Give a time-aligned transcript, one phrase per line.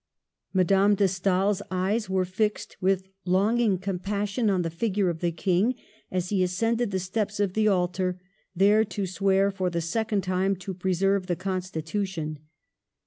[0.51, 5.75] Madame de StaePs eyes were fixed with longing compassion on the figure of the King
[6.09, 8.19] as he ascended the steps of the altar,
[8.55, 12.39] there to swear for the second time to preserve the Constitution.